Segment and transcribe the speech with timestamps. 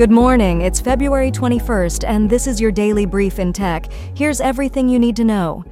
[0.00, 0.62] Good morning.
[0.62, 3.92] It's February 21st, and this is your daily brief in tech.
[3.92, 5.62] Here's everything you need to know.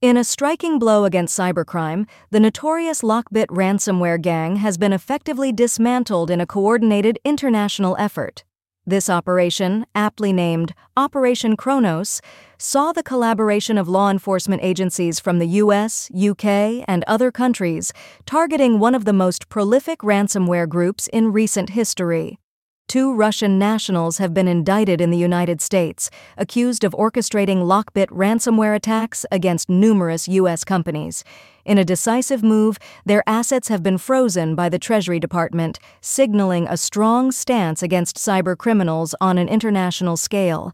[0.00, 6.30] In a striking blow against cybercrime, the notorious Lockbit ransomware gang has been effectively dismantled
[6.30, 8.44] in a coordinated international effort.
[8.86, 12.20] This operation, aptly named Operation Kronos,
[12.56, 17.92] saw the collaboration of law enforcement agencies from the US, UK, and other countries
[18.26, 22.38] targeting one of the most prolific ransomware groups in recent history.
[22.86, 28.76] Two Russian nationals have been indicted in the United States, accused of orchestrating Lockbit ransomware
[28.76, 30.64] attacks against numerous U.S.
[30.64, 31.24] companies.
[31.64, 36.76] In a decisive move, their assets have been frozen by the Treasury Department, signaling a
[36.76, 40.72] strong stance against cyber criminals on an international scale.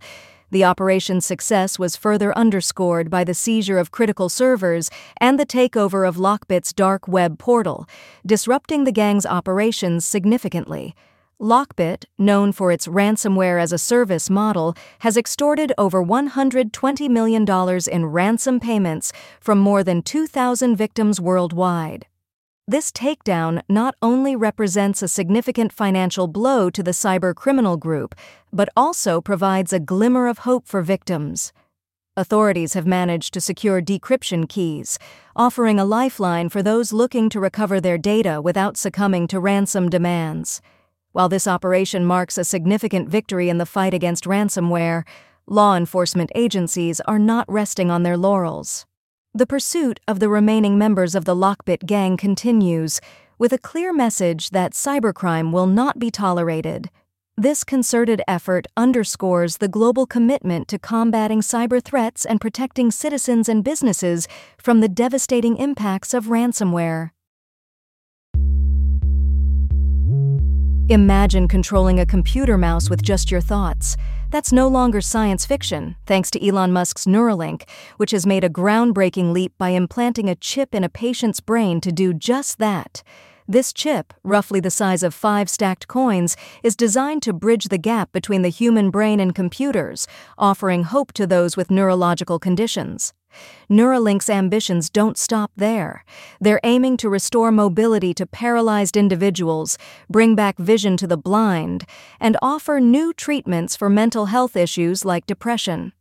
[0.50, 6.06] The operation's success was further underscored by the seizure of critical servers and the takeover
[6.06, 7.86] of Lockbit's dark web portal,
[8.26, 10.96] disrupting the gang's operations significantly.
[11.40, 17.46] Lockbit, known for its ransomware as a service model, has extorted over $120 million
[17.90, 19.10] in ransom payments
[19.40, 22.06] from more than 2,000 victims worldwide.
[22.68, 28.14] This takedown not only represents a significant financial blow to the cyber criminal group,
[28.52, 31.54] but also provides a glimmer of hope for victims.
[32.18, 34.98] Authorities have managed to secure decryption keys,
[35.34, 40.60] offering a lifeline for those looking to recover their data without succumbing to ransom demands.
[41.12, 45.04] While this operation marks a significant victory in the fight against ransomware,
[45.46, 48.86] law enforcement agencies are not resting on their laurels.
[49.34, 53.00] The pursuit of the remaining members of the Lockbit gang continues,
[53.38, 56.90] with a clear message that cybercrime will not be tolerated.
[57.36, 63.64] This concerted effort underscores the global commitment to combating cyber threats and protecting citizens and
[63.64, 67.10] businesses from the devastating impacts of ransomware.
[70.90, 73.96] Imagine controlling a computer mouse with just your thoughts.
[74.30, 77.62] That's no longer science fiction, thanks to Elon Musk's Neuralink,
[77.96, 81.92] which has made a groundbreaking leap by implanting a chip in a patient's brain to
[81.92, 83.04] do just that.
[83.46, 88.10] This chip, roughly the size of five stacked coins, is designed to bridge the gap
[88.10, 93.12] between the human brain and computers, offering hope to those with neurological conditions.
[93.70, 96.04] Neuralink's ambitions don't stop there.
[96.40, 101.84] They're aiming to restore mobility to paralyzed individuals, bring back vision to the blind,
[102.18, 105.92] and offer new treatments for mental health issues like depression.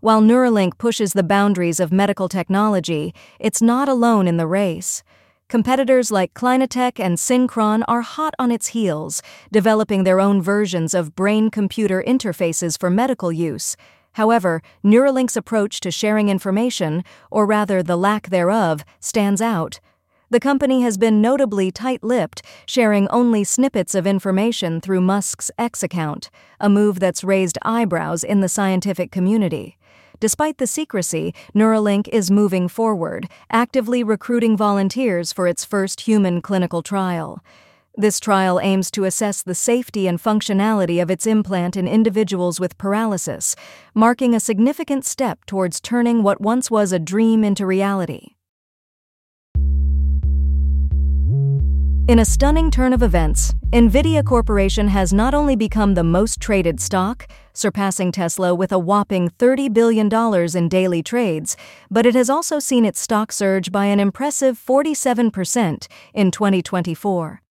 [0.00, 5.02] While Neuralink pushes the boundaries of medical technology, it's not alone in the race.
[5.48, 11.16] Competitors like Clinatec and Synchron are hot on its heels, developing their own versions of
[11.16, 13.76] brain computer interfaces for medical use
[14.12, 19.80] However, Neuralink's approach to sharing information, or rather the lack thereof, stands out.
[20.30, 25.82] The company has been notably tight lipped, sharing only snippets of information through Musk's X
[25.82, 29.76] account, a move that's raised eyebrows in the scientific community.
[30.20, 36.82] Despite the secrecy, Neuralink is moving forward, actively recruiting volunteers for its first human clinical
[36.82, 37.42] trial.
[37.96, 42.78] This trial aims to assess the safety and functionality of its implant in individuals with
[42.78, 43.56] paralysis,
[43.94, 48.36] marking a significant step towards turning what once was a dream into reality.
[52.10, 56.80] In a stunning turn of events, Nvidia Corporation has not only become the most traded
[56.80, 60.08] stock, surpassing Tesla with a whopping $30 billion
[60.56, 61.56] in daily trades,
[61.90, 67.42] but it has also seen its stock surge by an impressive 47% in 2024.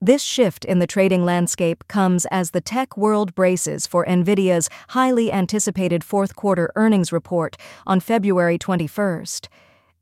[0.00, 5.32] This shift in the trading landscape comes as the tech world braces for Nvidia's highly
[5.32, 9.48] anticipated fourth quarter earnings report on February 21st.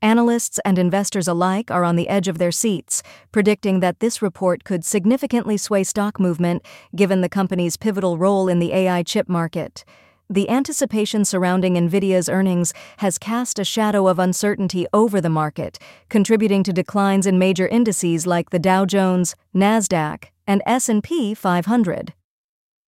[0.03, 4.63] Analysts and investors alike are on the edge of their seats, predicting that this report
[4.63, 6.63] could significantly sway stock movement
[6.95, 9.83] given the company's pivotal role in the AI chip market.
[10.29, 15.79] The anticipation surrounding Nvidia's earnings has cast a shadow of uncertainty over the market,
[16.09, 22.13] contributing to declines in major indices like the Dow Jones, Nasdaq, and S&P 500.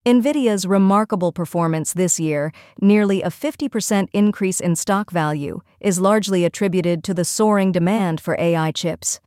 [0.07, 7.03] Nvidia's remarkable performance this year, nearly a 50% increase in stock value, is largely attributed
[7.03, 9.19] to the soaring demand for AI chips.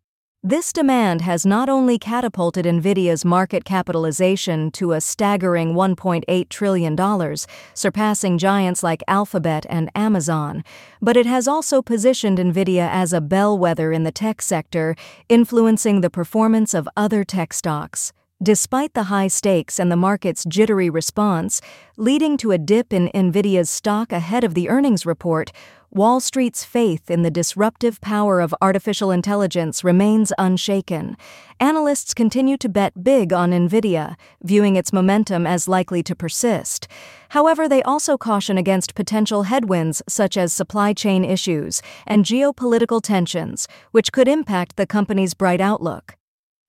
[0.43, 7.35] This demand has not only catapulted NVIDIA's market capitalization to a staggering $1.8 trillion,
[7.73, 10.63] surpassing giants like Alphabet and Amazon,
[11.01, 14.95] but it has also positioned NVIDIA as a bellwether in the tech sector,
[15.27, 18.13] influencing the performance of other tech stocks.
[18.41, 21.59] Despite the high stakes and the market's jittery response,
[21.97, 25.51] leading to a dip in NVIDIA's stock ahead of the earnings report,
[25.89, 31.15] Wall Street's faith in the disruptive power of artificial intelligence remains unshaken.
[31.61, 36.89] Analysts continue to bet big on NVIDIA, viewing its momentum as likely to persist.
[37.29, 43.67] However, they also caution against potential headwinds such as supply chain issues and geopolitical tensions,
[43.91, 46.17] which could impact the company's bright outlook.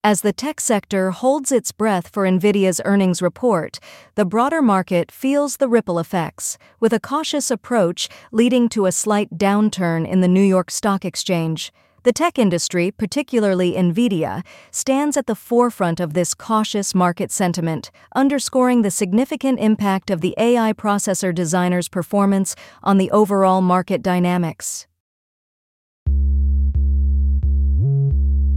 [0.05, 3.81] As the tech sector holds its breath for NVIDIA's earnings report,
[4.15, 9.37] the broader market feels the ripple effects, with a cautious approach leading to a slight
[9.37, 11.73] downturn in the New York Stock Exchange.
[12.05, 18.83] The tech industry, particularly NVIDIA, stands at the forefront of this cautious market sentiment, underscoring
[18.83, 22.55] the significant impact of the AI processor designer's performance
[22.85, 24.88] on the overall market dynamics.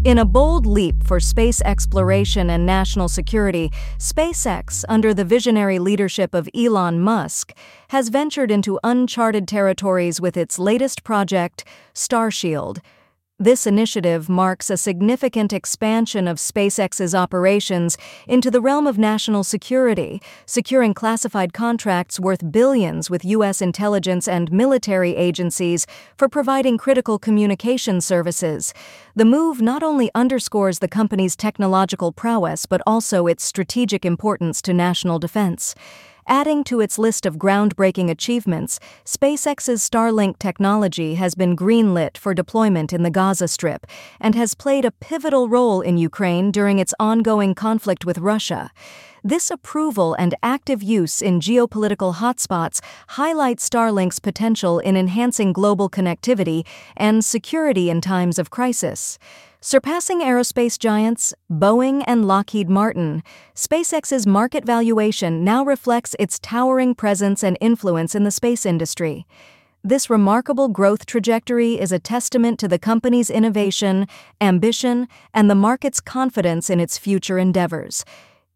[0.04, 3.70] In a bold leap for space exploration and national security,
[4.00, 7.54] SpaceX, under the visionary leadership of Elon Musk,
[7.90, 12.80] has ventured into uncharted territories with its latest project, Starshield.
[13.42, 17.98] This initiative marks a significant expansion of SpaceX's operations
[18.28, 23.60] into the realm of national security, securing classified contracts worth billions with U.S.
[23.60, 28.76] intelligence and military agencies for providing critical communication services.
[29.16, 34.72] The move not only underscores the company's technological prowess but also its strategic importance to
[34.72, 35.74] national defense.
[36.28, 42.94] Adding to its list of groundbreaking achievements, SpaceX's Starlink technology has been greenlit for deployment
[42.94, 43.88] in the Gaza Strip
[44.20, 48.72] and has played a pivotal role in Ukraine during its ongoing conflict with Russia.
[49.24, 56.66] This approval and active use in geopolitical hotspots highlight Starlink's potential in enhancing global connectivity
[56.98, 59.20] and security in times of crisis.
[59.64, 63.22] Surpassing aerospace giants Boeing and Lockheed Martin,
[63.54, 69.28] SpaceX's market valuation now reflects its towering presence and influence in the space industry.
[69.84, 74.08] This remarkable growth trajectory is a testament to the company's innovation,
[74.42, 78.04] ambition, and the market's confidence in its future endeavors.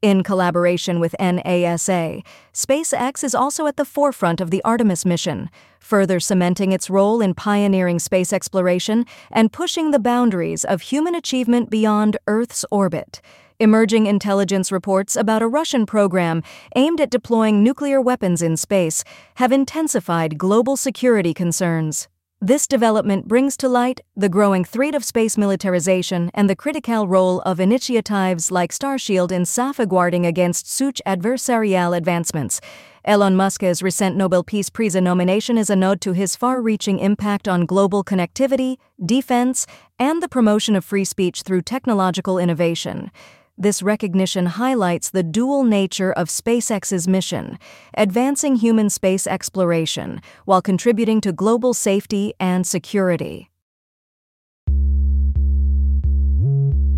[0.05, 2.23] In collaboration with NASA,
[2.53, 5.49] SpaceX is also at the forefront of the Artemis mission,
[5.79, 11.71] further cementing its role in pioneering space exploration and pushing the boundaries of human achievement
[11.71, 13.19] beyond Earth's orbit.
[13.59, 16.43] Emerging intelligence reports about a Russian program
[16.75, 19.03] aimed at deploying nuclear weapons in space
[19.37, 22.07] have intensified global security concerns.
[22.41, 27.39] This development brings to light the growing threat of space militarization and the critical role
[27.41, 32.59] of initiatives like Starshield in safeguarding against such adversarial advancements.
[33.05, 37.47] Elon Musk's recent Nobel Peace Prize nomination is a nod to his far reaching impact
[37.47, 39.65] on global connectivity, defense,
[39.97, 43.11] and the promotion of free speech through technological innovation.
[43.57, 47.57] This recognition highlights the dual nature of SpaceX's mission,
[47.97, 53.49] advancing human space exploration while contributing to global safety and security.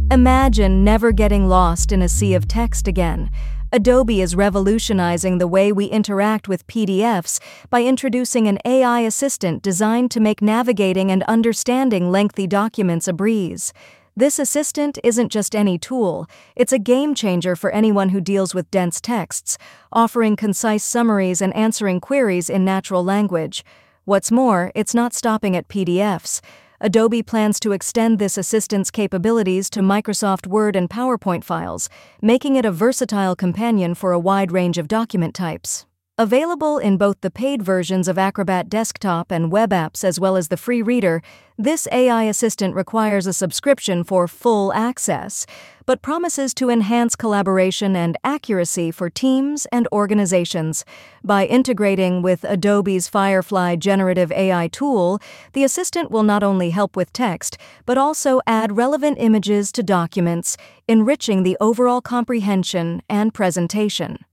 [0.09, 3.30] Imagine never getting lost in a sea of text again.
[3.71, 7.39] Adobe is revolutionizing the way we interact with PDFs
[7.69, 13.74] by introducing an AI assistant designed to make navigating and understanding lengthy documents a breeze.
[14.17, 16.25] This assistant isn't just any tool,
[16.55, 19.59] it's a game changer for anyone who deals with dense texts,
[19.91, 23.63] offering concise summaries and answering queries in natural language.
[24.05, 26.41] What's more, it's not stopping at PDFs.
[26.81, 31.87] Adobe plans to extend this assistant's capabilities to Microsoft Word and PowerPoint files,
[32.19, 35.86] making it a versatile companion for a wide range of document types.
[36.19, 40.47] Available in both the paid versions of Acrobat Desktop and web apps as well as
[40.47, 41.21] the free reader,
[41.59, 45.45] this AI assistant requires a subscription for full access,
[45.86, 50.83] but promises to enhance collaboration and accuracy for teams and organizations.
[51.24, 55.19] By integrating with Adobe's Firefly generative AI tool,
[55.54, 60.57] the assistant will not only help with text, but also add relevant images to documents,
[60.88, 64.26] enriching the overall comprehension and presentation.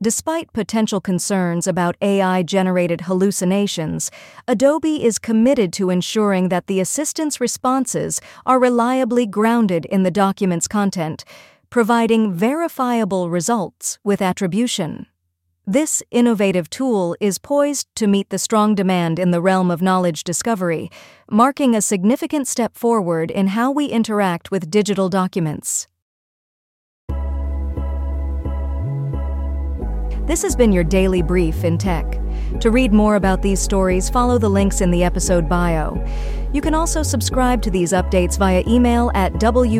[0.00, 4.12] Despite potential concerns about AI generated hallucinations,
[4.46, 10.68] Adobe is committed to ensuring that the assistant's responses are reliably grounded in the document's
[10.68, 11.24] content,
[11.68, 15.06] providing verifiable results with attribution.
[15.66, 20.22] This innovative tool is poised to meet the strong demand in the realm of knowledge
[20.22, 20.92] discovery,
[21.28, 25.88] marking a significant step forward in how we interact with digital documents.
[30.28, 32.20] This has been your daily brief in tech.
[32.60, 36.04] To read more about these stories, follow the links in the episode bio.
[36.52, 39.74] You can also subscribe to these updates via email at www.brief.news.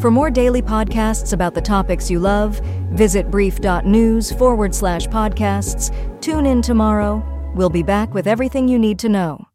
[0.00, 2.60] For more daily podcasts about the topics you love,
[2.92, 6.20] visit brief.news forward slash podcasts.
[6.20, 7.24] Tune in tomorrow.
[7.56, 9.48] We'll be back with everything you need to know.